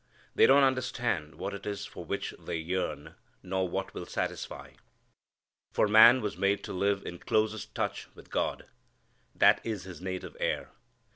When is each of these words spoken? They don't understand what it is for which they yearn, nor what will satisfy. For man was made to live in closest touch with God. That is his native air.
They 0.33 0.47
don't 0.47 0.63
understand 0.63 1.35
what 1.35 1.53
it 1.53 1.67
is 1.67 1.85
for 1.85 2.03
which 2.03 2.33
they 2.39 2.57
yearn, 2.57 3.13
nor 3.43 3.69
what 3.69 3.93
will 3.93 4.07
satisfy. 4.07 4.71
For 5.73 5.87
man 5.87 6.21
was 6.21 6.35
made 6.37 6.63
to 6.63 6.73
live 6.73 7.05
in 7.05 7.19
closest 7.19 7.75
touch 7.75 8.07
with 8.15 8.31
God. 8.31 8.65
That 9.35 9.61
is 9.63 9.83
his 9.83 10.01
native 10.01 10.35
air. 10.39 10.71